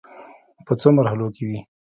[0.65, 1.59] په څو مرحلو کې وې.